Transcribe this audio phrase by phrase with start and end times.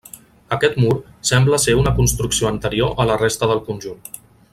[0.55, 0.93] Aquest mur
[1.31, 4.03] sembla ser una construcció anterior a la resta del conjunt.